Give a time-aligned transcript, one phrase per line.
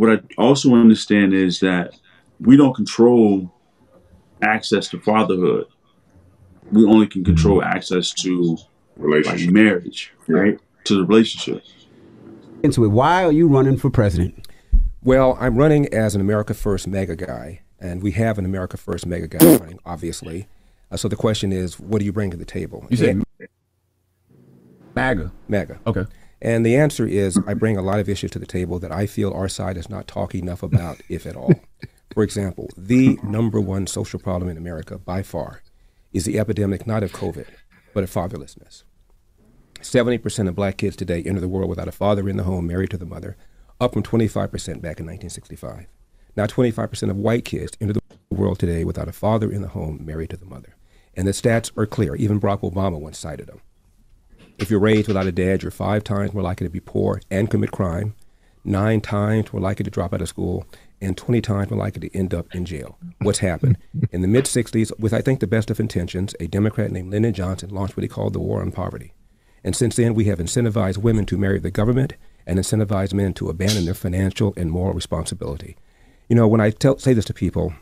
[0.00, 1.92] what I also understand is that
[2.40, 3.52] we don't control
[4.40, 5.66] access to fatherhood.
[6.72, 8.56] We only can control access to
[8.96, 9.46] Relationship.
[9.48, 10.58] like marriage, right?
[10.84, 11.62] To the relationship.
[12.62, 12.88] Into it.
[12.88, 14.46] Why are you running for president?
[15.02, 19.04] Well, I'm running as an America First mega guy, and we have an America First
[19.04, 20.46] mega guy running, obviously.
[20.90, 22.86] Uh, so the question is, what do you bring to the table?
[22.88, 23.24] You said And-
[24.96, 25.30] MAGA.
[25.46, 25.78] mega.
[25.86, 26.04] Okay.
[26.42, 29.06] And the answer is I bring a lot of issues to the table that I
[29.06, 31.52] feel our side is not talking enough about, if at all.
[32.14, 35.62] For example, the number one social problem in America by far
[36.12, 37.46] is the epidemic not of COVID,
[37.94, 38.84] but of fatherlessness.
[39.80, 42.90] 70% of black kids today enter the world without a father in the home, married
[42.90, 43.36] to the mother,
[43.80, 44.34] up from 25%
[44.82, 45.86] back in 1965.
[46.36, 50.04] Now, 25% of white kids enter the world today without a father in the home,
[50.04, 50.76] married to the mother.
[51.14, 52.14] And the stats are clear.
[52.14, 53.60] Even Barack Obama once cited them.
[54.60, 57.50] If you're raised without a dad, you're five times more likely to be poor and
[57.50, 58.14] commit crime,
[58.62, 60.66] nine times more likely to drop out of school,
[61.00, 62.98] and 20 times more likely to end up in jail.
[63.20, 63.78] What's happened?
[64.12, 67.32] In the mid 60s, with I think the best of intentions, a Democrat named Lyndon
[67.32, 69.14] Johnson launched what he called the War on Poverty.
[69.64, 72.12] And since then, we have incentivized women to marry the government
[72.46, 75.74] and incentivized men to abandon their financial and moral responsibility.
[76.28, 77.72] You know, when I tell, say this to people,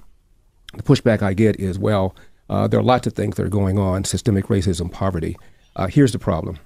[0.75, 2.15] the pushback I get is, well,
[2.49, 5.37] uh, there are lots of things that are going on systemic racism, poverty.
[5.75, 6.59] Uh, here's the problem.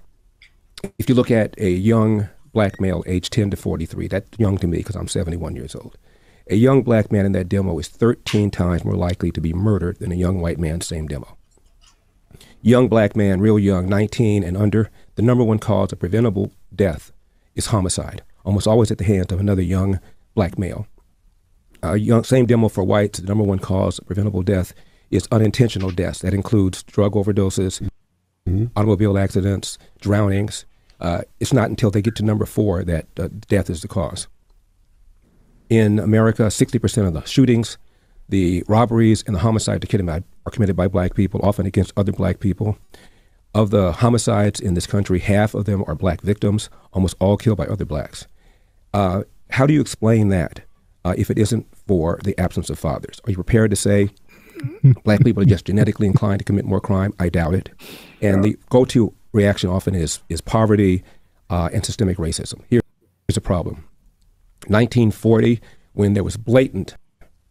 [0.98, 4.66] If you look at a young black male aged 10 to 43, that's young to
[4.66, 5.96] me because I'm 71 years old.
[6.50, 9.98] A young black man in that demo is 13 times more likely to be murdered
[10.00, 11.36] than a young white man, same demo.
[12.60, 17.12] Young black man, real young, 19 and under, the number one cause of preventable death
[17.54, 20.00] is homicide, almost always at the hands of another young
[20.34, 20.86] black male.
[21.84, 23.18] Uh, young, same demo for whites.
[23.18, 24.72] The number one cause of preventable death
[25.10, 26.20] is unintentional deaths.
[26.20, 27.88] That includes drug overdoses,
[28.76, 30.64] automobile accidents, drownings.
[31.02, 34.28] Uh, it's not until they get to number four that uh, death is the cause.
[35.68, 37.76] In America, 60% of the shootings,
[38.28, 41.92] the robberies, and the homicides are committed by, are committed by black people, often against
[41.96, 42.78] other black people.
[43.52, 47.58] Of the homicides in this country, half of them are black victims, almost all killed
[47.58, 48.26] by other blacks.
[48.94, 50.60] Uh, how do you explain that
[51.04, 53.20] uh, if it isn't for the absence of fathers?
[53.24, 54.10] Are you prepared to say
[55.04, 57.12] black people are just genetically inclined to commit more crime?
[57.18, 57.70] I doubt it.
[58.22, 61.02] And the go-to reaction often is is poverty
[61.50, 62.62] uh, and systemic racism.
[62.68, 62.82] Here's
[63.36, 63.88] a problem.
[64.68, 65.60] 1940,
[65.92, 66.96] when there was blatant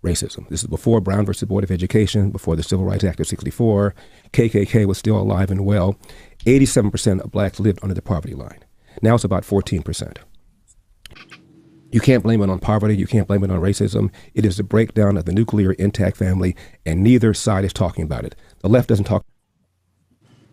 [0.03, 0.47] racism.
[0.49, 3.93] This is before Brown versus Board of Education, before the Civil Rights Act of 64.
[4.33, 5.95] KKK was still alive and well.
[6.45, 8.63] 87% of blacks lived under the poverty line.
[9.01, 10.17] Now it's about 14%.
[11.91, 12.95] You can't blame it on poverty.
[12.95, 14.11] You can't blame it on racism.
[14.33, 16.55] It is the breakdown of the nuclear intact family,
[16.85, 18.35] and neither side is talking about it.
[18.59, 19.25] The left doesn't talk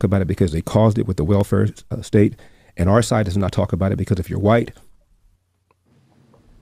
[0.05, 2.37] about it because they caused it with the welfare uh, state,
[2.77, 4.73] and our side does not talk about it because if you're white,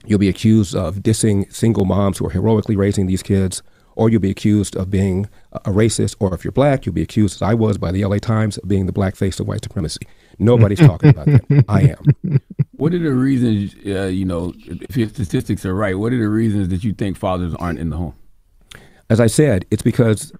[0.05, 3.61] you'll be accused of dissing single moms who are heroically raising these kids,
[3.95, 7.35] or you'll be accused of being a racist, or if you're black, you'll be accused,
[7.35, 10.01] as I was by the LA Times, of being the black face of white supremacy.
[10.39, 11.65] Nobody's talking about that.
[11.67, 12.39] I am.
[12.73, 16.29] What are the reasons, uh, you know, if your statistics are right, what are the
[16.29, 18.13] reasons that you think fathers aren't in the home?
[19.09, 20.33] As I said, it's because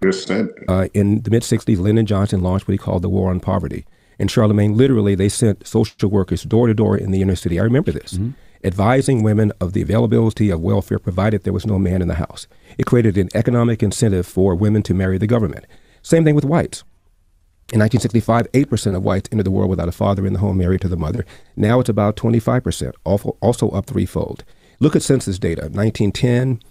[0.68, 3.86] uh, in the mid 60s, Lyndon Johnson launched what he called the War on Poverty.
[4.20, 7.60] In Charlemagne, literally, they sent social workers door to door in the inner city.
[7.60, 8.20] I remember this,
[8.64, 12.48] advising women of the availability of welfare provided there was no man in the house.
[12.78, 15.66] It created an economic incentive for women to marry the government.
[16.02, 16.84] Same thing with whites.
[17.74, 20.82] In 1965, 8% of whites entered the world without a father in the home married
[20.82, 21.26] to the mother.
[21.56, 24.44] Now it's about 25%, also, also up threefold.
[24.80, 26.62] Look at census data 1910,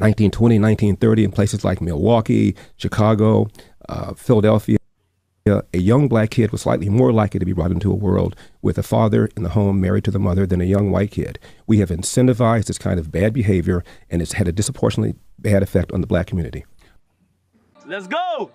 [0.00, 3.48] 1920, 1930, in places like Milwaukee, Chicago,
[3.88, 4.78] uh, Philadelphia.
[5.46, 8.78] A young black kid was slightly more likely to be brought into a world with
[8.78, 11.38] a father in the home married to the mother than a young white kid.
[11.68, 15.92] We have incentivized this kind of bad behavior, and it's had a disproportionately bad effect
[15.92, 16.64] on the black community.
[17.86, 18.50] Let's go.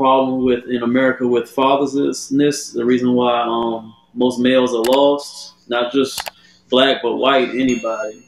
[0.00, 5.92] problem with in America with fatherlessness, the reason why um, most males are lost, not
[5.92, 6.30] just
[6.70, 8.24] black but white, anybody.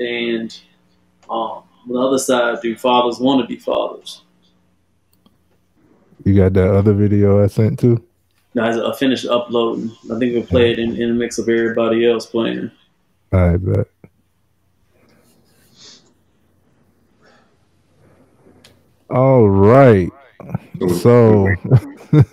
[0.00, 0.58] And
[1.28, 4.22] um, on the other side, do fathers want to be fathers?
[6.24, 8.02] You got that other video I sent too?
[8.54, 9.94] No, I finished uploading.
[10.10, 12.70] I think we'll play it in, in the mix of everybody else playing.
[13.32, 13.86] I bet.
[19.10, 20.10] All right.
[21.00, 21.48] So,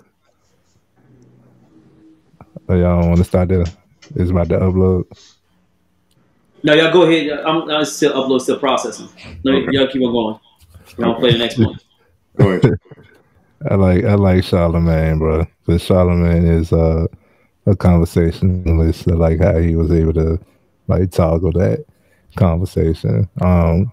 [2.68, 3.64] oh, y'all want to start there?
[4.16, 5.04] It's about to upload.
[6.62, 7.38] No, y'all go ahead.
[7.40, 9.08] I'm, I'm still upload, still processing.
[9.44, 9.68] Let me, Okay.
[9.72, 10.38] Y'all keep on going.
[10.98, 11.78] Y'all play the next one.
[12.36, 12.74] Go ahead.
[13.70, 15.46] I like I like Charlamagne, bro.
[15.66, 17.06] Because Charlamagne is uh,
[17.66, 19.08] a conversationalist.
[19.08, 20.40] I like how he was able to
[20.88, 21.84] like toggle that
[22.36, 23.28] conversation.
[23.40, 23.92] Um,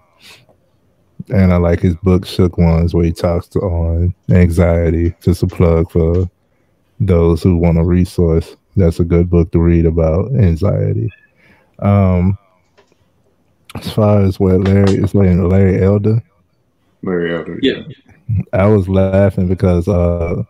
[1.30, 5.14] and I like his book Shook Ones, where he talks to, on anxiety.
[5.22, 6.28] Just a plug for
[7.00, 8.56] those who want a resource.
[8.76, 11.10] That's a good book to read about anxiety.
[11.80, 12.38] Um,
[13.74, 16.22] as far as what Larry is like Larry Elder,
[17.02, 17.58] Larry Elder.
[17.62, 17.82] Yeah.
[18.52, 20.42] I was laughing because uh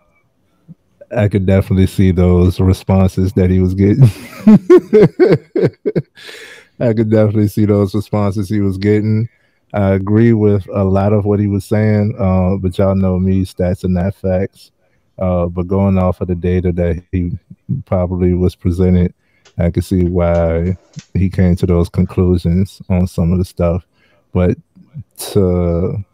[1.17, 4.05] I could definitely see those responses that he was getting.
[6.81, 9.29] I could definitely see those responses he was getting.
[9.75, 13.45] I agree with a lot of what he was saying, uh, but y'all know me,
[13.45, 14.71] stats and not facts.
[15.19, 17.33] Uh, but going off of the data that he
[17.85, 19.13] probably was presented,
[19.59, 20.77] I could see why
[21.15, 23.85] he came to those conclusions on some of the stuff.
[24.33, 24.57] But
[25.33, 26.05] to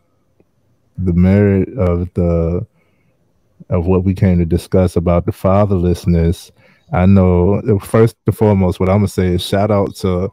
[0.97, 2.67] the merit of the
[3.71, 6.51] of what we came to discuss about the fatherlessness,
[6.93, 10.33] I know first and foremost, what I'm gonna say is shout out to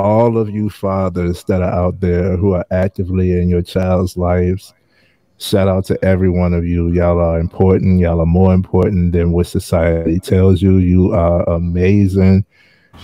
[0.00, 4.74] all of you fathers that are out there who are actively in your child's lives.
[5.38, 6.88] Shout out to every one of you.
[6.92, 7.98] Y'all are important.
[8.00, 10.76] Y'all are more important than what society tells you.
[10.76, 12.44] You are amazing.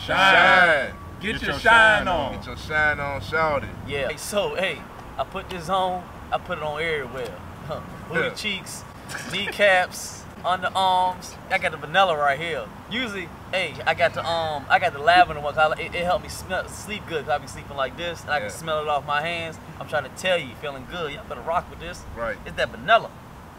[0.05, 0.93] Shine.
[1.21, 2.35] Get, your, shine, on.
[2.35, 3.71] Get your shine on, shout it.
[3.89, 4.09] Yeah.
[4.09, 4.79] Hey, so hey,
[5.17, 6.05] I put this on.
[6.31, 7.35] I put it on everywhere.
[7.67, 7.81] Huh.
[8.09, 8.35] Booty Yeah.
[8.35, 8.85] cheeks,
[9.33, 11.35] kneecaps, underarms.
[11.51, 12.67] I got the vanilla right here.
[12.91, 15.55] Usually, hey, I got the um, I got the lavender one.
[15.55, 17.25] 'cause I, it, it helped me smell, sleep good.
[17.27, 18.41] Cause I be sleeping like this, and I Yeah.
[18.43, 19.59] can smell it off my hands.
[19.81, 21.13] I'm trying to tell you, feeling good.
[21.13, 22.03] Y'all better rock with this.
[22.17, 22.37] Right.
[22.47, 23.11] It's that vanilla.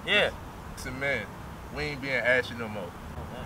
[0.06, 0.30] Yeah.
[0.76, 1.26] Listen, man,
[1.76, 2.90] we ain't being ashy no more.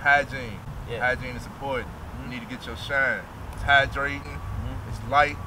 [0.01, 0.59] Hygiene.
[0.89, 0.99] Yeah.
[0.99, 1.87] Hygiene is important.
[2.23, 3.21] You need to get your shine.
[3.53, 4.39] It's hydrating.
[4.89, 5.37] It's light.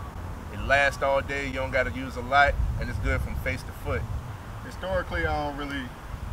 [0.52, 1.46] It lasts all day.
[1.48, 4.00] You don't got to use a lot, and it's good from face to foot.
[4.64, 5.82] Historically, I don't really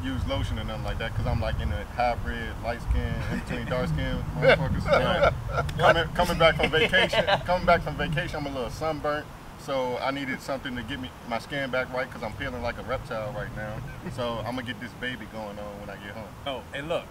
[0.04, 3.40] use lotion or nothing like that because I'm like in a hybrid, light skin, in
[3.40, 4.84] between dark skin motherfuckers.
[4.84, 9.26] So, coming, coming back from vacation, coming back from vacation, I'm a little sunburnt.
[9.60, 12.80] So I needed something to get me my skin back right because I'm feeling like
[12.80, 13.78] a reptile right now.
[14.16, 16.28] So I'm gonna get this baby going on when I get home.
[16.48, 17.04] Oh, and look,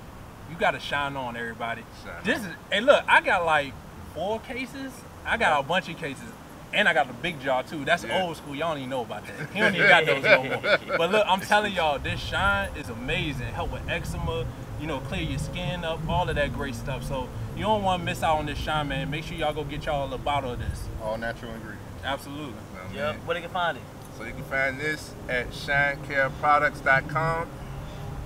[0.51, 1.83] you gotta shine on everybody.
[2.03, 3.73] Shine This is hey look, I got like
[4.15, 4.93] four cases.
[5.25, 6.29] I got a bunch of cases.
[6.72, 7.84] And I got the big jar too.
[7.84, 8.22] That's Yeah.
[8.22, 8.55] old school.
[8.55, 9.50] Y'all don't even know about that.
[9.52, 10.78] He don't even got those no more.
[10.99, 13.49] But look, I'm telling y'all, this shine is amazing.
[13.49, 14.44] Help with eczema,
[14.81, 17.02] you know, clear your skin up, all of that great stuff.
[17.05, 19.11] So you don't want to miss out on this shine, man.
[19.11, 20.84] Make sure y'all go get y'all a bottle of this.
[21.02, 21.84] All natural ingredients.
[22.05, 22.46] Absolutely.
[22.52, 23.17] Know what I Yep.
[23.26, 23.82] Where they can find it?
[24.17, 27.49] So you can find this at shinecareproducts.com.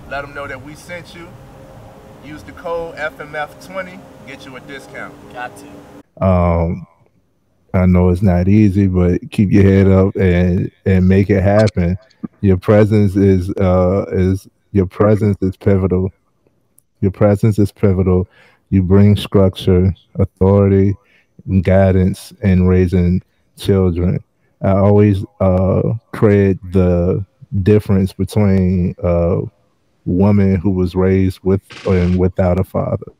[0.09, 1.27] Let them know that we sent you.
[2.23, 5.13] Use the code FMF20, get you a discount.
[5.33, 6.25] Got to.
[6.25, 6.87] Um,
[7.75, 11.97] I know it's not easy, but keep your head up and and make it happen.
[12.41, 16.11] Your presence is uh is your presence is pivotal.
[17.01, 18.27] Your presence is pivotal.
[18.69, 20.95] You bring structure, authority,
[21.47, 23.21] and guidance in raising
[23.57, 24.23] children.
[24.61, 27.25] I always uh credit the
[27.63, 29.41] difference between a
[30.05, 33.11] woman who was raised with and without a father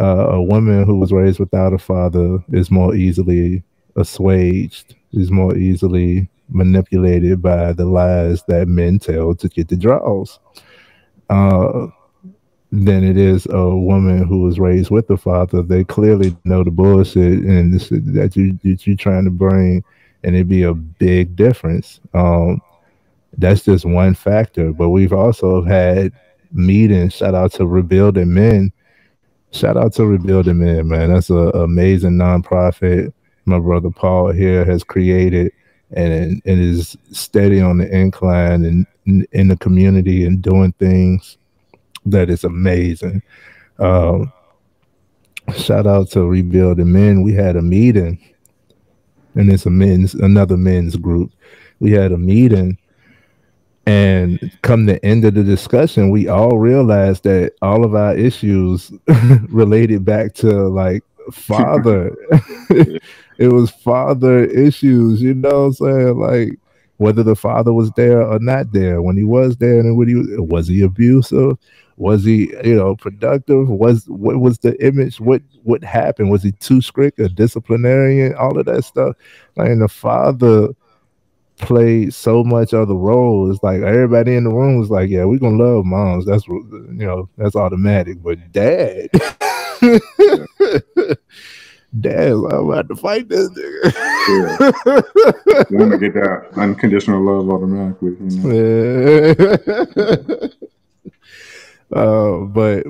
[0.00, 3.62] uh, a woman who was raised without a father is more easily
[3.96, 10.38] assuaged, is more easily manipulated by the lies that men tell to get the draws,
[11.30, 11.88] uh,
[12.70, 15.62] than it is a woman who was raised with a father.
[15.62, 19.82] They clearly know the bullshit and this, that you that you trying to bring,
[20.22, 22.00] and it'd be a big difference.
[22.14, 22.60] Um,
[23.36, 26.12] that's just one factor, but we've also had
[26.52, 27.14] meetings.
[27.14, 28.72] Shout out to Rebuilding Men
[29.50, 31.12] Shout out to Rebuilding Men, man.
[31.12, 33.12] That's an amazing nonprofit
[33.48, 35.52] my brother Paul here has created
[35.90, 41.38] and and is steady on the incline and in, in the community and doing things
[42.04, 43.22] that is amazing.
[43.78, 44.32] Um,
[45.56, 47.22] shout out to Rebuilding Men.
[47.22, 48.18] We had a meeting,
[49.34, 51.32] and it's a men's another men's group.
[51.80, 52.78] We had a meeting
[53.88, 58.92] and come the end of the discussion, we all realized that all of our issues
[59.48, 61.02] related back to like
[61.32, 62.14] father.
[63.38, 66.18] it was father issues, you know what I'm saying?
[66.18, 66.58] Like
[66.98, 69.00] whether the father was there or not there.
[69.00, 71.56] When he was there, and when he was, was he abusive?
[71.96, 73.70] Was he, you know, productive?
[73.70, 75.18] Was what was the image?
[75.18, 76.30] What what happened?
[76.30, 78.34] Was he too strict, a disciplinarian?
[78.34, 79.16] All of that stuff.
[79.56, 80.68] Like and the father
[81.58, 83.62] played so much other roles.
[83.62, 86.24] Like everybody in the room was like, "Yeah, we're gonna love moms.
[86.26, 87.28] That's what you know.
[87.36, 89.08] That's automatic." But dad,
[92.00, 93.92] dad, I'm about to fight this nigga.
[94.28, 95.70] Yeah.
[95.78, 98.16] Want to get that unconditional love automatically.
[98.20, 98.50] You know?
[101.92, 101.98] Yeah.
[101.98, 102.86] uh, but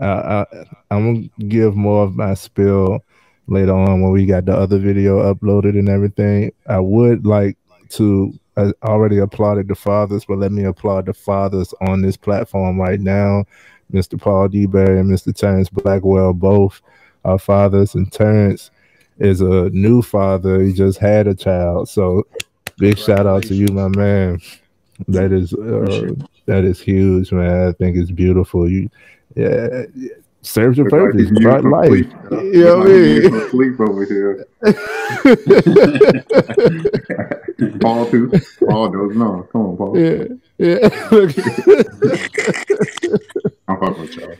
[0.00, 0.46] I, I,
[0.90, 3.04] I'm gonna give more of my spill
[3.46, 6.52] later on when we got the other video uploaded and everything.
[6.66, 7.58] I would like
[7.90, 8.32] to.
[8.56, 13.00] I already applauded the fathers, but let me applaud the fathers on this platform right
[13.00, 13.44] now,
[13.92, 14.20] Mr.
[14.20, 15.34] Paul DeBerry and Mr.
[15.34, 16.80] Terrence Blackwell, both
[17.24, 18.70] our fathers, and Terrence
[19.18, 20.62] is a new father.
[20.62, 22.26] He just had a child, so
[22.78, 24.40] big shout out to you, my man.
[25.08, 26.14] That is uh,
[26.46, 27.68] that is huge, man.
[27.68, 28.70] I think it's beautiful.
[28.70, 28.88] You,
[29.34, 29.84] yeah,
[30.46, 31.28] serves your Look like purpose.
[31.30, 31.88] he's About life.
[31.88, 33.50] sleep, You know what I mean?
[33.50, 34.46] sleep over here.
[37.80, 38.30] Paul too.
[38.68, 39.48] Paul does no.
[39.52, 39.98] Come on, Paul.
[39.98, 40.24] Yeah,
[40.58, 40.88] yeah.
[43.68, 44.34] I'm fucking with y'all.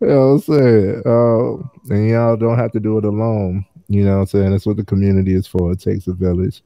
[0.00, 1.02] You know what I'm saying?
[1.06, 1.54] Uh,
[1.94, 3.64] and y'all don't have to do it alone.
[3.88, 4.50] You know what I'm saying?
[4.50, 5.72] That's what the community is for.
[5.72, 6.62] It takes a village.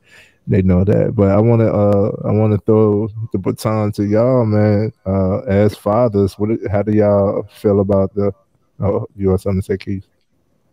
[0.46, 1.14] They know that.
[1.14, 4.92] But I wanna uh I wanna throw the baton to y'all, man.
[5.06, 8.32] Uh as fathers, what how do y'all feel about the
[8.80, 10.06] oh you have something to say, Keith?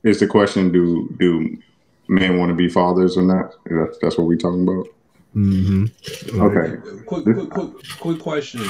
[0.04, 1.58] Is the question do do
[2.08, 3.54] men want to be fathers or not?
[3.66, 4.88] That's that's what we're talking about.
[5.36, 6.42] Mm-hmm.
[6.42, 7.04] Okay.
[7.06, 7.70] Quick, quick, quick,
[8.00, 8.62] quick question.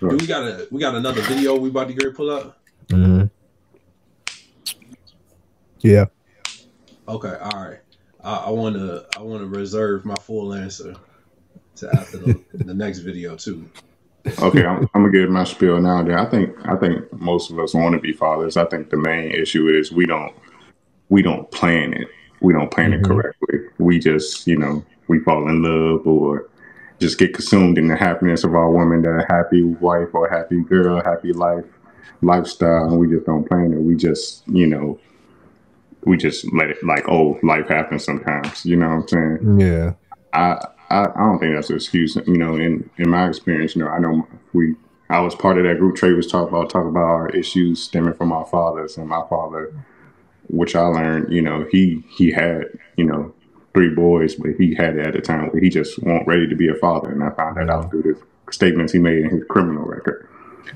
[0.00, 2.58] Do we got a we got another video we about to get pull up?
[2.90, 3.24] hmm
[5.80, 6.06] Yeah.
[7.08, 7.80] Okay, all right.
[8.24, 10.94] I, want to I want to reserve my full answer
[11.76, 13.68] to after the, the next video too.
[14.40, 16.02] Okay, I'm, I'm gonna give my spiel now.
[16.02, 18.56] Then I think I think most of us want to be fathers.
[18.56, 20.32] I think the main issue is we don't
[21.08, 22.08] we don't plan it.
[22.40, 23.12] We don't plan it mm-hmm.
[23.12, 23.58] correctly.
[23.78, 26.48] We just you know we fall in love or
[27.00, 31.02] just get consumed in the happiness of our woman, that happy wife or happy girl,
[31.02, 31.64] happy life
[32.22, 33.80] lifestyle, and we just don't plan it.
[33.80, 35.00] We just you know
[36.04, 38.64] we just let it like oh life happens sometimes.
[38.64, 39.60] You know what I'm saying?
[39.60, 39.92] Yeah.
[40.32, 42.16] I, I I don't think that's an excuse.
[42.26, 44.74] You know, in in my experience, you know, I know we.
[45.10, 45.96] I was part of that group.
[45.96, 49.74] Trey was talking about talking about our issues stemming from our fathers, and my father,
[50.48, 52.64] which I learned, you know, he he had
[52.96, 53.34] you know
[53.74, 56.56] three boys, but he had it at a time where he just wasn't ready to
[56.56, 59.44] be a father, and I found that out through the statements he made in his
[59.48, 60.28] criminal record.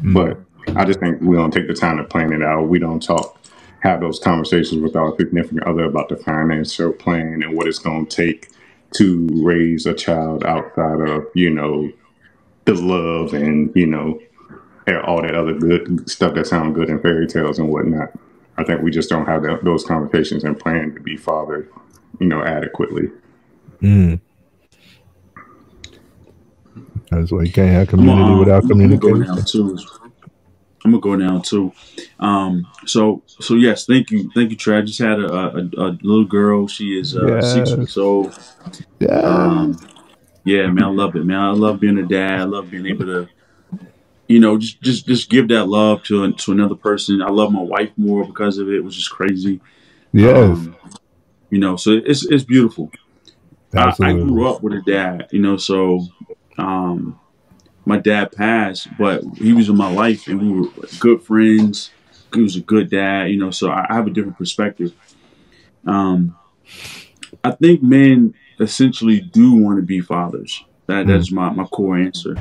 [0.02, 0.14] Mm.
[0.14, 2.68] But I just think we don't take the time to plan it out.
[2.68, 3.38] We don't talk,
[3.80, 8.06] have those conversations with our significant other about the financial plan and what it's going
[8.06, 8.48] to take
[8.94, 11.90] to raise a child outside of, you know,
[12.64, 14.20] the love and, you know,
[15.04, 18.10] all that other good stuff that sounds good in fairy tales and whatnot.
[18.56, 21.70] I think we just don't have that, those conversations and plan to be fathered,
[22.18, 23.10] you know, adequately.
[23.82, 24.20] Mm.
[27.10, 30.05] That's why you can't have community um, without I'm gonna go communication.
[30.84, 31.72] I'm gonna go down too.
[32.20, 34.78] Um, so so yes, thank you, thank you, Trey.
[34.78, 36.68] I just had a, a, a little girl.
[36.68, 37.78] She is uh, six Yes.
[37.78, 38.38] weeks old.
[39.00, 39.08] Yeah.
[39.20, 39.78] Um,
[40.44, 41.40] yeah, man, I love it, man.
[41.40, 42.40] I love being a dad.
[42.40, 43.28] I love being able to,
[44.28, 47.20] you know, just just just give that love to to another person.
[47.20, 49.60] I love my wife more because of it, which is crazy.
[50.12, 50.36] Yes.
[50.56, 50.76] Um,
[51.50, 52.90] you know, so it's it's beautiful.
[53.74, 56.06] I, I grew up with a dad, you know, so
[56.58, 57.18] um,
[57.86, 61.90] my dad passed, but he was in my life and we were good friends.
[62.34, 64.92] He was a good dad, you know, so I, I have a different perspective.
[65.86, 66.36] Um,
[67.44, 70.64] I think men essentially do want to be fathers.
[70.86, 72.36] That that's my, my core answer.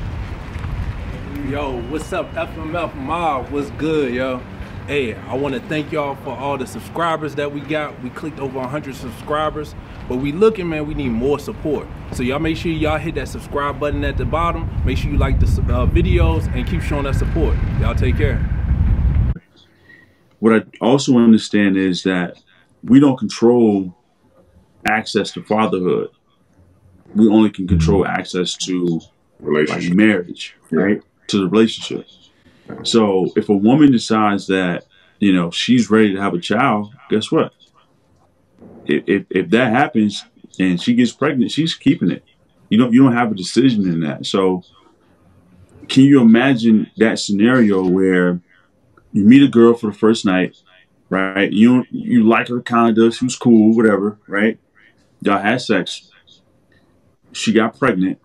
[1.48, 3.50] Yo, what's up, FMF Mob?
[3.50, 4.42] What's good, yo?
[4.88, 8.00] Hey, I want to thank y'all for all the subscribers that we got.
[8.04, 9.74] We clicked over 100 subscribers,
[10.08, 11.88] but we looking, man, we need more support.
[12.12, 14.70] So y'all make sure y'all hit that subscribe button at the bottom.
[14.86, 17.58] Make sure you like the uh, videos and keep showing us support.
[17.80, 18.38] Y'all take care.
[20.38, 22.38] What I also understand is that
[22.84, 23.98] we don't control
[24.86, 26.12] access to fatherhood.
[27.16, 29.02] We only can control access to
[29.40, 31.02] like marriage, right?
[31.30, 32.06] To the relationship.
[32.84, 34.86] So if a woman decides that,
[35.20, 37.54] you know, she's ready to have a child, guess what?
[38.86, 40.26] If, if, if that happens
[40.60, 42.24] and she gets pregnant, she's keeping it.
[42.70, 44.26] You don't you don't have a decision in that.
[44.26, 44.64] So
[45.88, 48.42] can you imagine that scenario where
[49.12, 50.58] you meet a girl for the first night,
[51.10, 51.52] right?
[51.52, 54.60] You you like her kind of, she was cool, whatever, right?
[55.22, 56.12] Y'all had sex.
[57.32, 58.20] She got pregnant.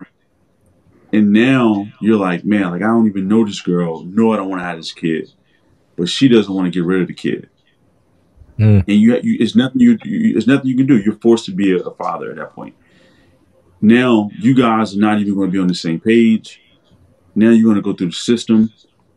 [1.13, 4.03] And now you're like, man, like I don't even know this girl.
[4.03, 5.31] No, I don't want to have this kid.
[5.97, 7.49] But she doesn't want to get rid of the kid.
[8.57, 8.83] Mm.
[8.87, 10.97] And you, you it's nothing you, you it's nothing you can do.
[10.97, 12.75] You're forced to be a, a father at that point.
[13.81, 16.61] now you guys are not even going to be on the same page.
[17.35, 18.71] Now you're going to go through the system.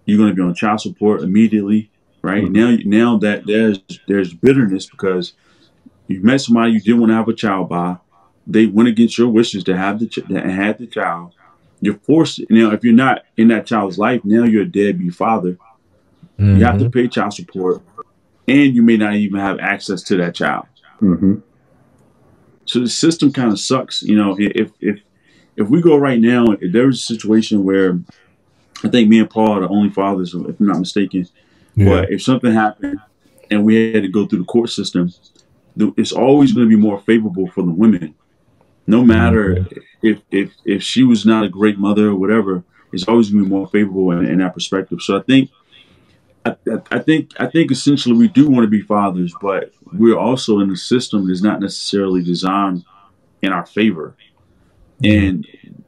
[0.06, 1.90] You're going to be on child support immediately,
[2.22, 2.50] right?
[2.50, 5.34] Now, now that there's there's bitterness because
[6.06, 7.98] you met somebody you didn't want to have a child by.
[8.46, 11.33] They went against your wishes to have the ch- to have the child.
[11.84, 12.70] You're forced now.
[12.70, 15.58] If you're not in that child's life, now you're a deadbeat father.
[16.38, 17.82] You have to pay child support,
[18.48, 20.66] and you may not even have access to that child.
[21.00, 21.34] Mm-hmm.
[22.64, 24.02] So the system kind of sucks.
[24.02, 25.00] You know, if if
[25.56, 28.00] if we go right now, if there was a situation where
[28.82, 31.28] I think me and Paul are the only fathers, if I'm not mistaken.
[31.76, 31.88] Yeah.
[31.88, 32.98] But if something happened
[33.50, 35.12] and we had to go through the court system,
[35.76, 38.14] it's always going to be more favorable for the women.
[38.86, 39.66] No matter
[40.02, 43.48] if if if she was not a great mother or whatever, it's always going to
[43.50, 45.00] be more favorable in, in that perspective.
[45.02, 45.50] So I think.
[46.46, 46.54] I,
[46.90, 50.70] I- think I think essentially we do want to be fathers, but we're also in
[50.70, 52.84] a system that's not necessarily designed
[53.40, 54.14] in our favor.
[55.02, 55.46] And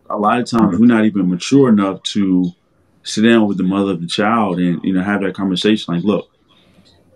[0.08, 2.52] a lot of times we're not even mature enough to
[3.02, 5.94] sit down with the mother of the child and you know have that conversation.
[5.94, 6.30] Like, look,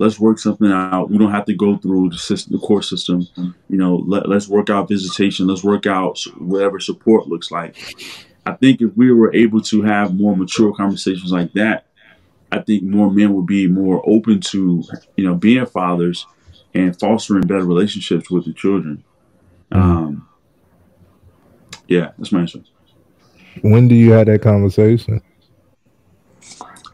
[0.00, 1.11] let's work something out.
[1.11, 3.28] We don't have to go through the system, the court system.
[3.37, 5.47] You know, let, let's work out visitation.
[5.47, 7.76] Let's work out whatever support looks like.
[8.47, 11.87] I think if we were able to have more mature conversations like that,
[12.50, 14.83] I think more men would be more open to
[15.16, 16.26] you know being fathers
[16.75, 19.04] and fostering better relationships with the children.
[19.71, 20.26] Um,
[21.87, 22.61] yeah, that's my answer.
[23.61, 25.21] When do you have that conversation?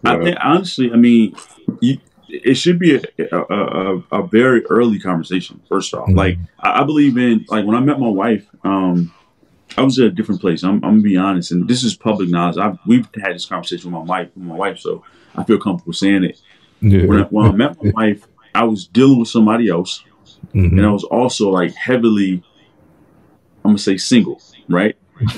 [0.05, 1.37] I think honestly, I mean,
[1.81, 3.03] you, it should be a,
[3.33, 5.61] a, a, a very early conversation.
[5.69, 9.13] First off, like I, I believe in like when I met my wife, um,
[9.77, 10.63] I was at a different place.
[10.63, 12.57] I'm, I'm gonna be honest, and this is public knowledge.
[12.59, 15.05] I've, we've had this conversation with my wife, with my wife, so
[15.35, 16.41] I feel comfortable saying it.
[16.81, 17.07] Yeah.
[17.07, 20.03] When I, when I met my wife, I was dealing with somebody else,
[20.55, 20.73] Mhm.
[20.73, 22.43] and I was also like heavily,
[23.65, 24.97] I'm gonna say single, right?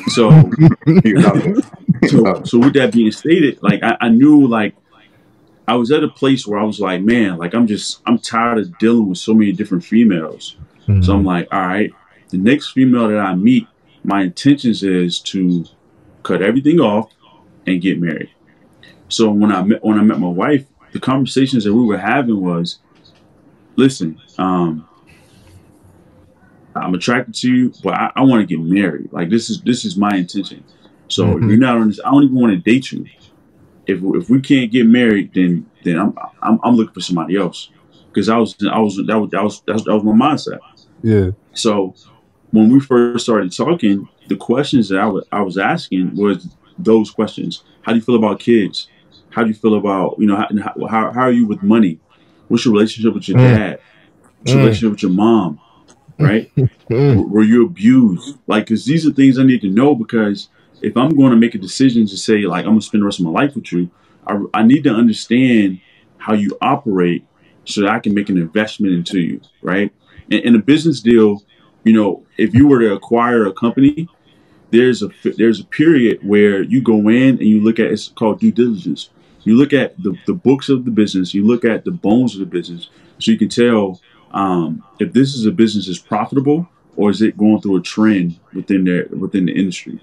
[0.08, 0.30] So,
[2.06, 4.74] so, so with that being stated, like I, I knew like
[5.68, 8.58] I was at a place where I was like, man, like I'm just I'm tired
[8.58, 10.56] of dealing with so many different females.
[11.02, 11.92] So I'm like, all right,
[12.30, 13.66] the next female that I meet,
[14.02, 15.64] my intentions is to
[16.22, 17.12] cut everything off
[17.66, 18.30] and get married.
[19.08, 22.40] So when I met when I met my wife, the conversations that we were having
[22.40, 22.78] was,
[23.76, 24.88] listen, um,
[26.74, 29.12] I'm attracted to you, but I, I want to get married.
[29.12, 30.64] Like this is this is my intention.
[31.08, 31.48] So Mhm.
[31.48, 33.04] you're not on this, I don't even want to date you.
[33.88, 37.70] If if we can't get married, then then I'm I'm, I'm looking for somebody else.
[38.08, 40.58] Because I was I was that was that was that was, that was my mindset.
[41.02, 41.30] Yeah.
[41.54, 41.94] So
[42.50, 46.48] when we first started talking, the questions that I wa- I was asking was
[46.78, 47.64] those questions.
[47.82, 48.88] How do you feel about kids?
[49.30, 51.98] How do you feel about you know how how, how are you with money?
[52.48, 53.56] What's your relationship with your Mm.
[53.56, 53.80] dad?
[54.40, 54.64] What's your Mm.
[54.64, 55.60] relationship with your mom?
[56.18, 56.50] Right?
[56.90, 57.16] Mm.
[57.16, 58.38] Were were you abused?
[58.46, 59.94] Like, because these are things I need to know.
[59.94, 60.48] Because
[60.82, 63.20] if I'm going to make a decision to say like I'm gonna spend the rest
[63.20, 63.90] of my life with you,
[64.26, 65.80] I, I need to understand
[66.18, 67.24] how you operate
[67.64, 69.40] so that I can make an investment into you.
[69.62, 69.92] Right?
[70.30, 71.42] In, in a business deal,
[71.84, 74.08] you know, if you were to acquire a company,
[74.70, 78.40] there's a there's a period where you go in and you look at it's called
[78.40, 79.10] due diligence.
[79.44, 82.40] You look at the, the books of the business, you look at the bones of
[82.40, 84.00] the business, so you can tell
[84.32, 88.38] um, if this is a business that's profitable or is it going through a trend
[88.52, 90.00] within their within the industry.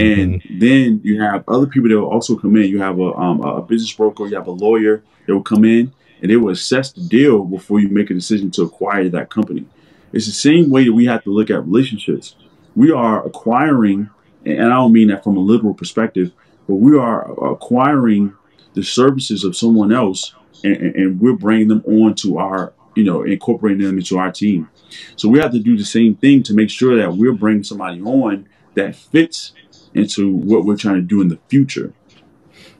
[0.00, 2.64] And then you have other people that will also come in.
[2.68, 5.92] You have a, um, a business broker, you have a lawyer that will come in
[6.20, 9.64] and they will assess the deal before you make a decision to acquire that company.
[10.12, 12.36] It's the same way that we have to look at relationships.
[12.76, 14.10] We are acquiring,
[14.44, 16.32] and I don't mean that from a literal perspective,
[16.68, 18.34] but we are acquiring
[18.74, 23.22] the services of someone else and- and we're bringing them on to our, you know,
[23.22, 24.68] incorporating them into our team.
[25.16, 28.00] So we have to do the same thing to make sure that we're bringing somebody
[28.02, 29.52] on that fits
[29.94, 31.92] into what we're trying to do in the future.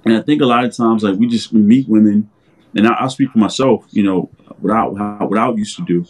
[0.04, 2.30] And I think a lot of times, like we just we meet women,
[2.74, 3.84] and I, I'll speak for myself.
[3.90, 6.06] You know, without how what I used to do,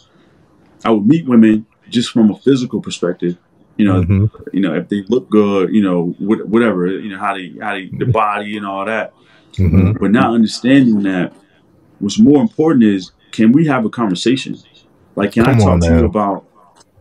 [0.85, 3.37] I would meet women just from a physical perspective.
[3.77, 4.29] You know, Mhm.
[4.53, 7.73] you know if they look good, you know, what, whatever, you know how they how
[7.73, 9.13] they the body and all that.
[9.57, 9.99] Mhm.
[9.99, 11.33] But not understanding that
[11.99, 14.55] what's more important is can we have a conversation?
[15.15, 16.45] Like, can I talk on to you about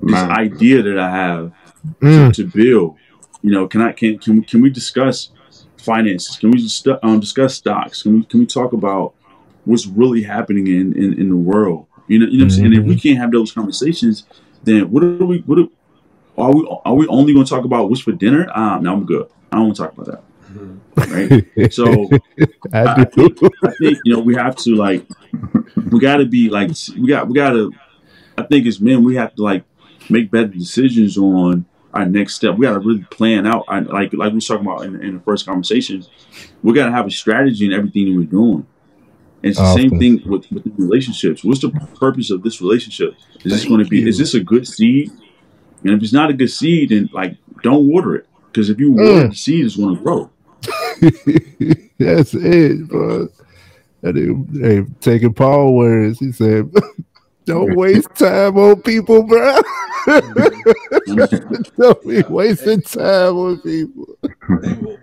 [0.01, 0.31] this Man.
[0.31, 1.53] idea that I have
[2.01, 2.35] Mm.
[2.35, 2.97] to, to build?
[3.43, 5.31] You know, can I can can we, can we discuss
[5.79, 6.37] finances?
[6.37, 8.03] Can we just um, discuss stocks?
[8.03, 9.15] Can we can we talk about
[9.65, 11.87] what's really happening in in, in the world?
[12.09, 12.67] You know, you know what I'm saying.
[12.67, 14.25] And if we can't have those conversations,
[14.65, 15.39] then what are we?
[15.41, 15.69] What are,
[16.37, 16.79] are we?
[16.85, 18.49] Are we only going to talk about what's for dinner?
[18.55, 19.29] Uh, no, I'm good.
[19.53, 20.23] I don't want to talk about that.
[20.97, 21.73] Right.
[21.73, 22.09] So
[22.73, 25.07] I I, I think I think you know we have to like
[25.91, 27.73] we got to be like we got we got to
[28.37, 29.65] I think as men we have to like
[30.09, 32.57] make better decisions on our next step.
[32.57, 33.65] We got to really plan out.
[33.69, 36.05] I, like like we was talking about in, in the first conversation,
[36.63, 38.67] we got to have a strategy in everything that we're doing.
[39.43, 41.43] And it's the same thing with, with relationships.
[41.43, 43.15] What's the purpose of this relationship?
[43.45, 44.07] Is this going to be?
[44.07, 45.11] Is this a good seed?
[45.83, 48.93] And if it's not a good seed, then like don't water it because if you
[48.93, 49.25] water Mm.
[49.25, 50.31] it, the seed is going to grow.
[51.99, 53.29] That's it, bro.
[54.03, 56.71] And he, hey, taking Paul words, he said,
[57.47, 59.61] "Don't waste time on people, bro.
[61.79, 64.07] Don't be wasting time on people."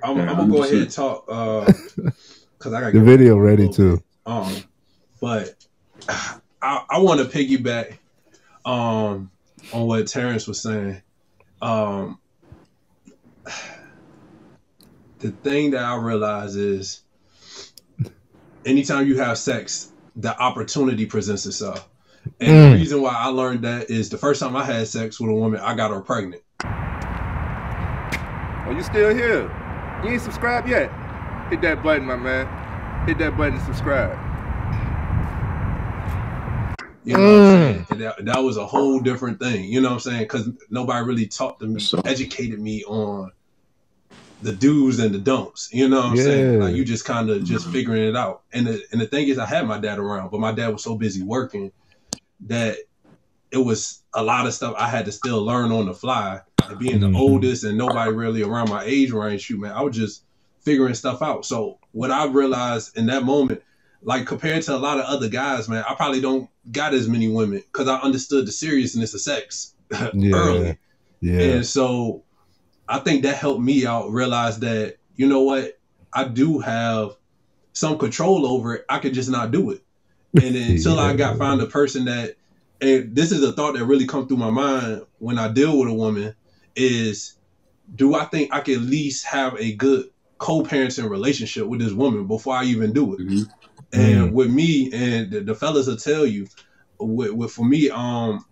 [0.03, 4.01] I'm, I'm gonna go ahead and talk because I got The video ready too.
[4.25, 4.55] Um,
[5.21, 5.55] but
[6.61, 7.97] I, I want to piggyback
[8.65, 9.31] um
[9.71, 11.01] on what Terrence was saying.
[11.61, 12.19] Um,
[15.19, 17.03] the thing that I realize is
[18.65, 21.87] anytime you have sex, the opportunity presents itself.
[22.39, 22.71] And Mm.
[22.71, 25.33] the reason why I learned that is the first time I had sex with a
[25.33, 26.41] woman, I got her pregnant.
[28.67, 29.51] Are you still here?
[30.03, 30.91] You ain't subscribed yet?
[31.49, 32.45] Hit that button, my man.
[33.07, 34.17] Hit that button and subscribe.
[37.05, 37.99] You know what I'm saying?
[37.99, 39.63] That, that was a whole different thing.
[39.65, 40.23] You know what I'm saying?
[40.23, 43.31] Because nobody really taught to me, educated me on
[44.41, 45.69] the do's and the don'ts.
[45.71, 46.59] You know what I'm saying?
[46.59, 48.43] Like you just kind of just figuring it out.
[48.51, 50.83] And the, and the thing is, I had my dad around, but my dad was
[50.83, 51.71] so busy working
[52.41, 52.77] that
[53.51, 56.41] it was a lot of stuff I had to still learn on the fly.
[56.63, 57.15] And being the mm-hmm.
[57.15, 60.23] oldest and nobody really around my age range, shoot, man, I was just
[60.61, 61.45] figuring stuff out.
[61.45, 63.63] So what I realized in that moment,
[64.01, 67.29] like compared to a lot of other guys, man, I probably don't got as many
[67.29, 69.73] women because I understood the seriousness of sex
[70.13, 70.77] Yeah, early.
[71.21, 71.39] yeah.
[71.39, 72.23] And so
[72.89, 75.79] I think that helped me out realize that, you know what,
[76.13, 77.15] I do have
[77.73, 78.85] some control over it.
[78.89, 79.83] I could just not do it.
[80.43, 82.35] And then until I got find a person that
[82.81, 85.89] and this is a thought that really comes through my mind when I deal with
[85.89, 86.35] a woman
[86.75, 87.37] is
[87.95, 92.27] do I think I can at least have a good co-parenting relationship with this woman
[92.27, 93.21] before I even do it?
[93.93, 96.47] And with me and the, the fellas will tell you,
[96.99, 98.45] with, with for me, um,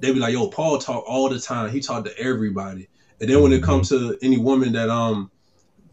[0.00, 1.70] they be like, "Yo, Paul talk all the time.
[1.70, 2.88] He talk to everybody."
[3.20, 5.30] And then when it comes to any woman that um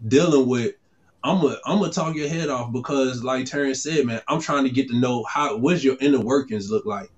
[0.08, 0.76] dealing with,
[1.24, 4.66] I'm gonna I'm gonna talk your head off because, like Terrence said, man, I'm trying
[4.66, 7.10] to get to know how what's your inner workings look like.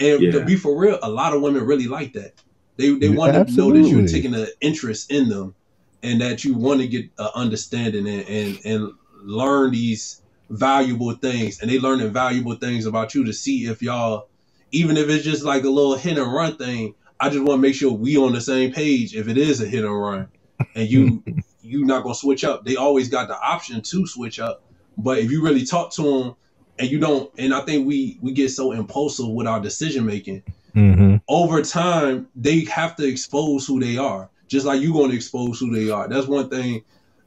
[0.00, 2.32] And to be for real, a lot of women really like that.
[2.78, 5.56] They they Yeah, want to know that you're taking an interest in them,
[6.02, 8.92] and that you want to get an understanding and and and
[9.24, 11.60] learn these valuable things.
[11.60, 14.24] And they learning valuable things about you to see if y'all,
[14.72, 16.94] even if it's just like a little hit and run thing.
[17.20, 19.16] I just want to make sure we on the same page.
[19.16, 20.28] If it is a hit and run,
[20.74, 21.24] and you
[21.64, 24.62] you not gonna switch up, they always got the option to switch up.
[24.98, 26.34] But if you really talk to them
[26.78, 30.42] and you don't, and I think we we get so impulsive with our decision making.
[30.74, 31.16] Mm-hmm.
[31.28, 35.60] Over time, they have to expose who they are, just like you going to expose
[35.60, 36.08] who they are.
[36.08, 36.82] That's one thing.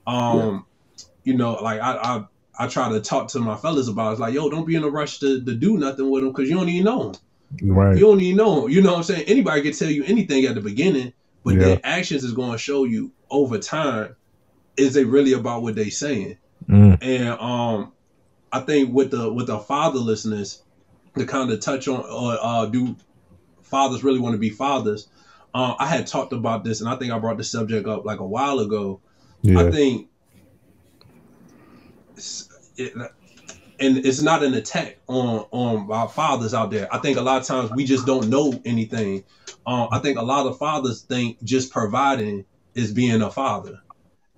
[0.06, 0.66] Um,
[1.24, 2.26] you know, like I, I
[2.60, 4.12] I try to talk to my fellas about.
[4.12, 6.50] It's like, yo, don't be in a rush to, to do nothing with them because
[6.50, 7.22] you don't even know them.
[7.64, 7.96] Right.
[7.96, 8.70] You don't even know 'em.
[8.72, 9.24] You know what I'm saying?
[9.28, 11.60] Anybody can tell you anything at the beginning, but Yeah.
[11.62, 14.16] their actions is going to show you over time
[14.78, 16.38] is they really about what they saying.
[16.70, 16.98] Mm.
[17.02, 17.92] And um,
[18.52, 20.62] I think with the with the fatherlessness,
[21.18, 22.96] to kind of touch on, or uh, do
[23.64, 25.10] fathers really want to be fathers?
[25.54, 28.20] Um, I had talked about this, and I think I brought the subject up like
[28.20, 29.02] a while ago.
[29.42, 29.60] Yeah.
[29.60, 30.08] I think,
[32.76, 32.94] it,
[33.80, 36.94] and it's not an attack on on our fathers out there.
[36.94, 39.24] I think a lot of times we just don't know anything.
[39.66, 43.82] Um, I think a lot of fathers think just providing is being a father,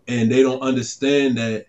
[0.09, 1.65] and they don't understand that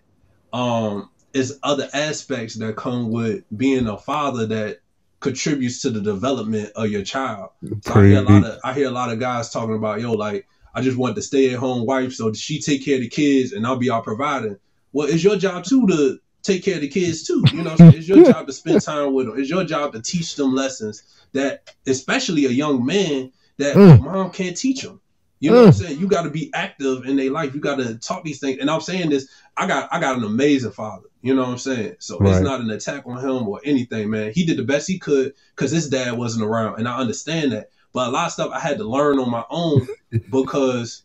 [0.53, 4.79] um, it's other aspects that come with being a father that
[5.19, 7.51] contributes to the development of your child.
[7.83, 10.13] So I hear a lot of I hear a lot of guys talking about yo
[10.13, 13.09] like I just want the stay at home wife so she take care of the
[13.09, 14.57] kids and I'll be out providing.
[14.93, 17.43] Well, it's your job too to take care of the kids too.
[17.53, 17.93] You know, what I'm saying?
[17.97, 19.39] it's your job to spend time with them.
[19.39, 24.01] It's your job to teach them lessons that, especially a young man, that Mm.
[24.01, 25.00] mom can't teach them.
[25.41, 25.75] You know what I'm mm.
[25.75, 25.99] saying?
[25.99, 27.55] You got to be active in their life.
[27.55, 28.59] You got to talk these things.
[28.59, 29.27] And I'm saying this.
[29.57, 31.07] I got I got an amazing father.
[31.23, 31.95] You know what I'm saying?
[31.97, 32.31] So Right.
[32.31, 34.31] it's not an attack on him or anything, man.
[34.33, 37.69] He did the best he could because his dad wasn't around, and I understand that.
[37.91, 39.87] But a lot of stuff I had to learn on my own
[40.31, 41.03] because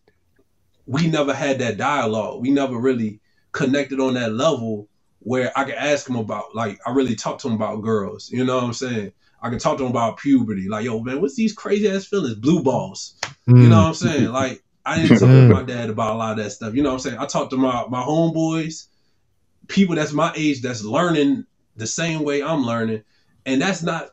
[0.85, 2.43] we never had that dialogue.
[2.43, 3.21] We never really
[3.53, 4.89] connected on that level
[5.21, 8.31] where I could ask him about, like, I really talked to him about girls.
[8.31, 9.13] You know what I'm saying?
[9.41, 10.69] I can talk to him about puberty.
[10.69, 12.35] Like, yo, man, what's these crazy ass feelings?
[12.37, 13.17] Blue balls.
[13.47, 13.69] You mm.
[13.69, 14.29] know what I'm saying?
[14.31, 15.53] Like, I didn't talk to mm.
[15.53, 16.75] my dad about a lot of that stuff.
[16.75, 17.19] You know what I'm saying?
[17.19, 18.87] I talked to my, my homeboys,
[19.69, 21.45] people that's my age that's learning
[21.77, 23.03] the same way I'm learning.
[23.45, 24.11] And that's not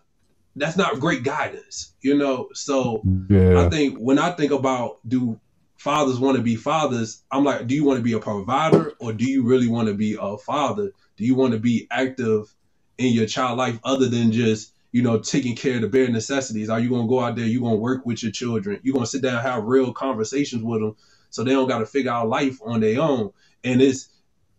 [0.55, 2.49] that's not great guidance, you know.
[2.53, 3.59] So Yeah.
[3.65, 5.39] I think when I think about do
[5.77, 9.13] fathers want to be fathers, I'm like, do you want to be a provider or
[9.13, 10.91] do you really want to be a father?
[11.17, 12.53] Do you want to be active
[12.97, 16.69] in your child life other than just you know taking care of the bare necessities?
[16.69, 17.45] Are you gonna go out there?
[17.45, 18.79] You gonna work with your children?
[18.83, 20.95] You gonna sit down and have real conversations with them
[21.31, 23.31] so they don't got to figure out life on their own?
[23.65, 24.09] And it's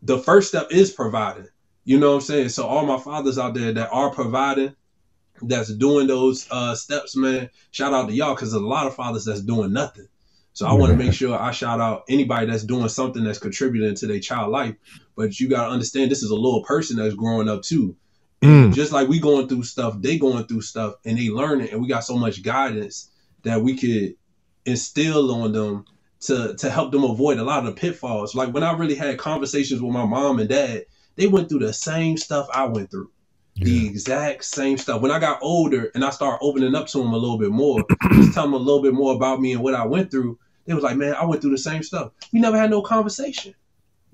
[0.02, 1.46] the first step is providing.
[1.84, 2.48] You know what I'm saying?
[2.50, 4.74] So all my fathers out there that are providing,
[5.40, 7.48] that's doing those uh, steps, man.
[7.70, 10.08] Shout out to y'all because there's a lot of fathers that's doing nothing.
[10.52, 13.94] So I want to make sure I shout out anybody that's doing something that's contributing
[13.96, 14.74] to their child life.
[15.16, 17.96] But you gotta understand this is a little person that's growing up too.
[18.44, 18.74] Mm.
[18.74, 21.88] Just like we going through stuff, they going through stuff and they learning, and we
[21.88, 23.10] got so much guidance
[23.42, 24.16] that we could
[24.66, 25.84] instill on them
[26.20, 28.34] to to help them avoid a lot of the pitfalls.
[28.34, 30.84] Like when I really had conversations with my mom and dad,
[31.16, 33.10] they went through the same stuff I went through.
[33.56, 35.00] The exact same stuff.
[35.00, 37.84] When I got older and I started opening up to them a little bit more,
[38.14, 40.74] just tell them a little bit more about me and what I went through, they
[40.74, 42.10] was like, "Man, I went through the same stuff.
[42.32, 43.54] We never had no conversation."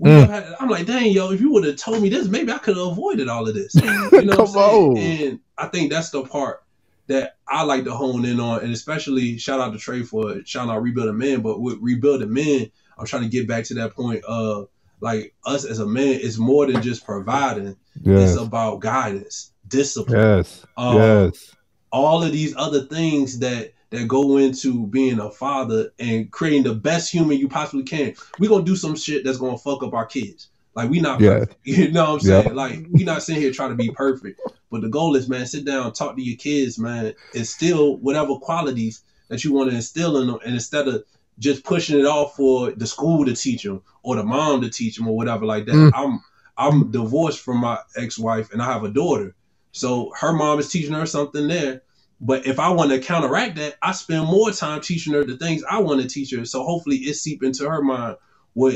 [0.01, 0.57] Mm.
[0.61, 2.87] I'm like, dang, yo, if you would have told me this, maybe I could have
[2.87, 3.75] avoided all of this.
[3.81, 4.91] You know what I'm Come saying?
[4.91, 4.97] on.
[4.99, 6.63] And I think that's the part
[7.07, 10.69] that I like to hone in on, and especially shout out to Trey for shout
[10.69, 11.41] out rebuilding men.
[11.43, 14.69] But with rebuilding men, I'm trying to get back to that point of
[15.01, 17.77] like us as a man is more than just providing.
[18.03, 18.33] Yes.
[18.33, 20.19] It's about guidance, discipline.
[20.21, 20.65] Yes.
[20.77, 21.55] Um, yes.
[21.91, 26.75] all of these other things that that go into being a father and creating the
[26.75, 28.15] best human you possibly can.
[28.39, 30.49] We're gonna do some shit that's gonna fuck up our kids.
[30.75, 31.41] Like we not Yeah.
[31.41, 31.57] perfect.
[31.65, 32.43] You know what I'm Yeah.
[32.43, 32.55] saying?
[32.55, 34.41] Like we not sitting here trying to be perfect.
[34.71, 39.03] But the goal is, man, sit down, talk to your kids, man, instill whatever qualities
[39.29, 41.05] that you want to instill in them, and instead of
[41.41, 44.97] just pushing it off for the school to teach them or the mom to teach
[44.97, 45.75] them or whatever like that.
[45.75, 45.91] Mm.
[45.95, 46.21] I'm
[46.57, 49.35] I'm divorced from my ex-wife and I have a daughter.
[49.73, 51.83] So her mom is teaching her something there.
[52.21, 55.63] But if I want to counteract that, I spend more time teaching her the things
[55.69, 56.45] I want to teach her.
[56.45, 58.17] So hopefully it seep into her mind
[58.53, 58.75] what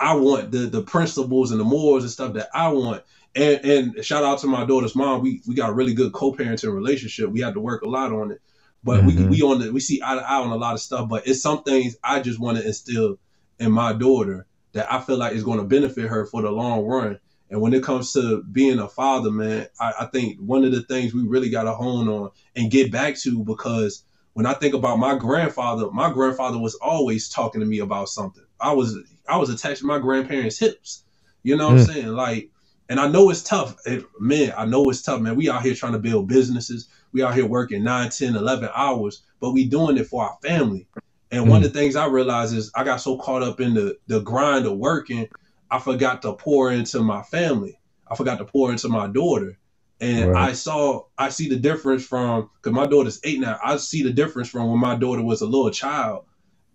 [0.00, 3.04] I want, the the principles and the morals and stuff that I want.
[3.36, 5.22] And and shout out to my daughter's mom.
[5.22, 7.30] We we got a really good co-parenting relationship.
[7.30, 8.40] We had to work a lot on it.
[8.82, 9.28] But we Mhm.
[9.28, 11.08] we on the we see eye to eye on a lot of stuff.
[11.08, 13.18] But it's some things I just want to instill
[13.60, 16.84] in my daughter that I feel like is going to benefit her for the long
[16.84, 17.20] run.
[17.52, 20.82] And when it comes to being a father, man, I, I think one of the
[20.84, 24.74] things we really got to hone on and get back to because when I think
[24.74, 28.44] about my grandfather, my grandfather was always talking to me about something.
[28.60, 31.04] I was I was attached to my grandparents' hips.
[31.44, 31.86] You know what I'm Mm.
[31.94, 32.08] saying?
[32.08, 32.50] Like,
[32.90, 33.76] and I know it's tough.
[33.86, 35.36] It- man, I know it's tough, man.
[35.36, 36.88] We out here trying to build businesses.
[37.14, 40.88] We out here working 9, 10, 11 hours, but we doing it for our family.
[41.32, 43.98] And one of the things I realized is I got so caught up in the
[44.08, 45.28] the grind of working,
[45.72, 47.78] I forgot to pour into my family.
[48.06, 49.58] I forgot to pour into my daughter.
[50.00, 50.50] And Right.
[50.50, 53.58] I saw, I see the difference from, because my daughter's eight now.
[53.64, 56.26] I see the difference from when my daughter was a little child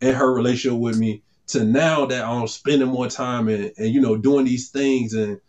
[0.02, 4.02] and her relationship with me to now that I'm spending more time and, and you
[4.02, 5.40] know, doing these things and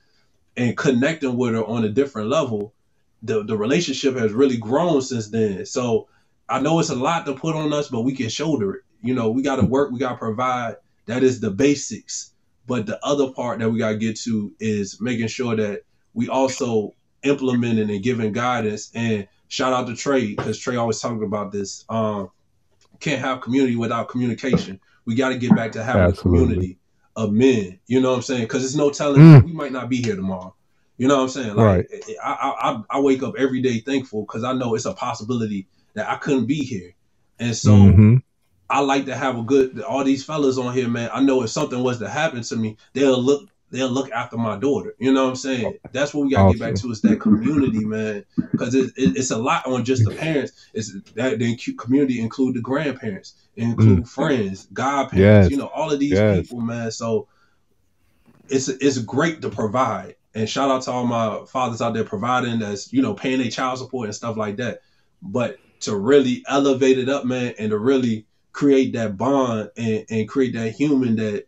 [0.56, 2.74] and connecting with her on a different level.
[3.22, 5.64] The the relationship has really grown since then.
[5.66, 6.08] So
[6.48, 8.82] I know it's a lot to put on us, but we can shoulder it.
[9.02, 10.76] You know, we got to work, we got to provide.
[11.06, 12.32] That is the basics.
[12.68, 15.80] But the other part that we got to get to is making sure that
[16.14, 18.90] we also implementing and giving guidance.
[18.94, 21.84] And shout out to Trey because Trey always talking about this.
[21.88, 22.30] Um,
[23.00, 24.78] can't have community without communication.
[25.06, 26.40] We got to get back to having Absolutely.
[26.42, 26.78] a community
[27.16, 27.80] of men.
[27.86, 28.42] You know what I'm saying?
[28.42, 29.44] Because it's no telling Mm.
[29.44, 30.54] we might not be here tomorrow.
[30.98, 31.54] You know what I'm saying?
[31.56, 31.88] Like
[32.22, 35.68] I, I, I- I wake up every day thankful because I know it's a possibility
[35.94, 36.94] that I couldn't be here.
[37.38, 38.22] And so Mhm.
[38.70, 41.10] I like to have a good all these fellas on here, man.
[41.12, 44.58] I know if something was to happen to me, they'll look they'll look after my
[44.58, 44.94] daughter.
[44.98, 45.78] You know what I'm saying?
[45.92, 48.24] That's what we gotta get back to is that community, man.
[48.56, 50.52] Because it, it, it's a lot on just the parents.
[50.74, 54.08] It's that the community include the grandparents, include Mm.
[54.08, 55.50] friends, godparents, Yes.
[55.50, 56.36] you know, all of these Yes.
[56.48, 56.90] people, man.
[56.90, 57.28] So
[58.48, 60.16] it's it's great to provide.
[60.34, 63.50] And shout out to all my fathers out there providing that's, you know, paying their
[63.50, 64.80] child support and stuff like that.
[65.22, 70.28] But to really elevate it up, man, and to really create that bond and, and
[70.28, 71.46] create that human that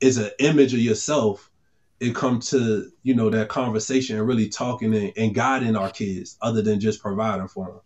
[0.00, 1.50] is an image of yourself,
[2.00, 6.36] it come to, you know, that conversation and really talking and, and guiding our kids
[6.40, 7.80] other than just providing for them.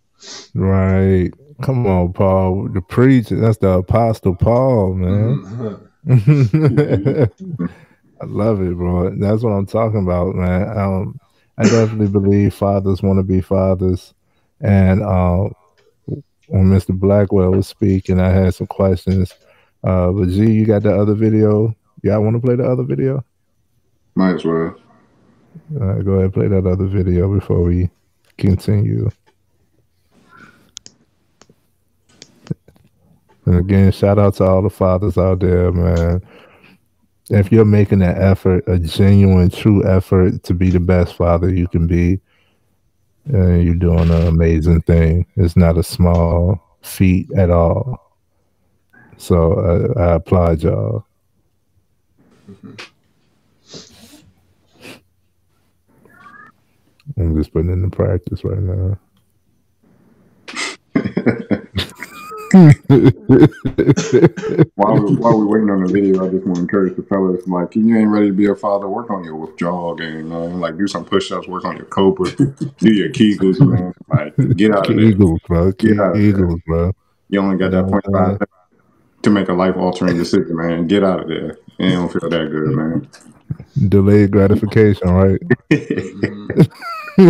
[0.55, 1.33] Right.
[1.63, 2.69] Come on, Paul.
[2.73, 3.37] The preacher.
[3.37, 5.91] That's the apostle Paul, man.
[8.21, 9.11] I love it, bro.
[9.19, 10.79] That's what I'm talking about, man.
[10.79, 11.21] Um,
[11.59, 14.15] I definitely believe fathers want to be fathers.
[14.61, 15.55] And um,
[16.49, 16.99] when Mr.
[16.99, 19.33] Blackwell was speaking, I had some questions.
[19.83, 21.75] Uh, but gee, you got the other video?
[22.03, 23.25] Y'all want to play the other video?
[24.15, 24.77] Might as well.
[25.81, 27.91] All right, go ahead and play that other video before we
[28.37, 29.11] continue.
[33.47, 36.23] And again, shout out to all the fathers out there, man.
[37.31, 41.69] If you're making an effort, a genuine, true effort to be the best father you
[41.69, 42.21] can be,
[43.33, 45.27] uh, you're doing an amazing thing.
[45.37, 48.13] It's not a small feat at all.
[49.17, 51.07] So I applaud y'all.
[57.17, 58.99] I'm just putting into practice right now.
[64.75, 67.45] while, we, while we waiting on the video, I just want to encourage the fellas,
[67.49, 70.61] like, you ain't ready to be a father, work on your withdrawal game, man.
[70.61, 73.93] Like, do some push-ups, work on your cobra, do your Kegels, man.
[74.09, 75.05] Like, get out of there.
[75.05, 75.73] Eagles, bro.
[75.73, 76.93] Get out of Eagles, bro.
[77.29, 78.47] You only got that point five uh-huh.
[79.23, 80.87] to make a life-altering decision, man.
[80.87, 81.59] Get out of there.
[81.79, 83.09] You don't feel that good, man.
[83.89, 85.41] Delayed gratification, right?
[87.17, 87.29] That's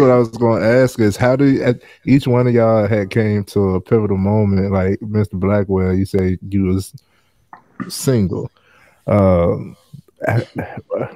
[0.00, 3.10] what I was going to ask is how do you, each one of y'all had
[3.10, 5.34] came to a pivotal moment like Mr.
[5.34, 6.92] Blackwell you say you was
[7.88, 8.50] single
[9.06, 9.76] um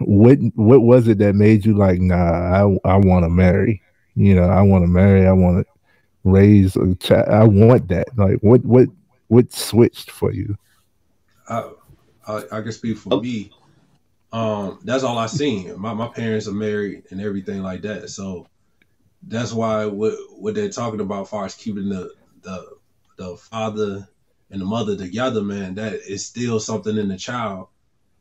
[0.00, 3.82] what what was it that made you like nah I I want to marry
[4.14, 5.72] you know I want to marry I want to
[6.22, 8.88] raise a child I want that like what what
[9.28, 10.56] what switched for you
[11.48, 11.68] I
[12.38, 13.50] I, I can speak for me
[14.32, 15.78] um, that's all I seen.
[15.80, 18.10] My my parents are married and everything like that.
[18.10, 18.46] So
[19.22, 22.12] that's why what what they're talking about, as far as keeping the
[22.42, 22.76] the
[23.16, 24.08] the father
[24.50, 27.68] and the mother together, man, that is still something in the child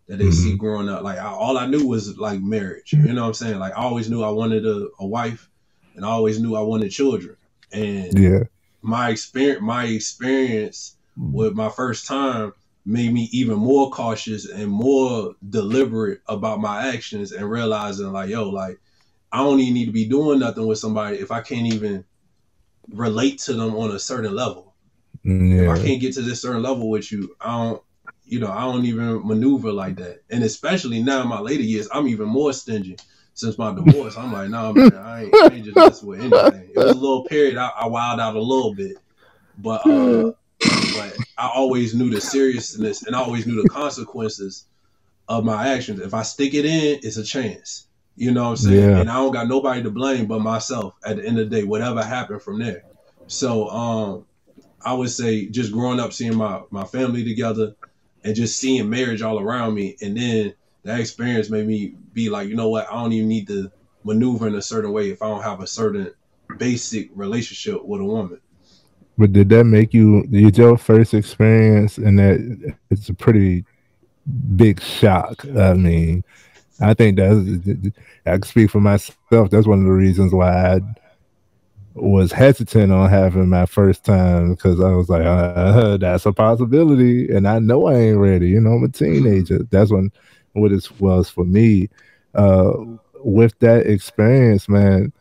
[0.07, 0.33] that they mm-hmm.
[0.33, 1.03] see growing up.
[1.03, 2.93] Like I, all I knew was like marriage.
[2.93, 3.59] You know what I'm saying?
[3.59, 5.49] Like I always knew I wanted a, a wife,
[5.95, 7.37] and I always knew I wanted children.
[7.71, 8.43] And yeah,
[8.81, 12.53] my experience, my experience with my first time
[12.89, 18.49] made me even more cautious and more deliberate about my actions and realizing like yo
[18.49, 18.79] like
[19.31, 22.03] i don't even need to be doing nothing with somebody if i can't even
[22.89, 24.73] relate to them on a certain level.
[25.23, 25.61] Yeah.
[25.61, 27.83] if i can't get to this certain level with you i don't
[28.25, 30.23] you know i don't even maneuver like that.
[30.31, 32.97] And especially now in my later years i'm even more stingy
[33.35, 34.17] since my divorce.
[34.17, 36.71] I'm like no nah, man i ain't, I ain't just messing with anything.
[36.71, 38.97] It was a little period i, I wild out a little bit.
[39.59, 40.31] But uh
[40.99, 44.65] but I always knew the seriousness and I always knew the consequences
[45.27, 45.99] of my actions.
[45.99, 47.87] If I stick it in, it's a chance.
[48.15, 48.89] You know what I'm saying?
[48.89, 48.99] Yeah.
[48.99, 51.63] And I don't got nobody to blame but myself at the end of the day,
[51.63, 52.83] whatever happened from there.
[53.27, 54.25] So um
[54.83, 57.75] I would say just growing up seeing my my family together
[58.23, 62.47] and just seeing marriage all around me and then that experience made me be like,
[62.47, 63.71] you know what, I don't even need to
[64.03, 66.11] maneuver in a certain way if I don't have a certain
[66.57, 68.39] basic relationship with a woman.
[69.19, 70.25] But did that make you?
[70.27, 73.65] Did your first experience and that it's a pretty
[74.55, 75.45] big shock.
[75.57, 76.23] I mean,
[76.79, 77.39] I think that's
[78.25, 79.49] I can speak for myself.
[79.49, 80.79] That's one of the reasons why I
[81.95, 87.33] was hesitant on having my first time because I was like, uh, that's a possibility,
[87.33, 88.49] and I know I ain't ready.
[88.49, 89.59] You know, I'm a teenager.
[89.69, 90.11] That's when
[90.53, 91.89] what it was for me.
[92.33, 92.71] Uh,
[93.21, 95.11] with that experience, man,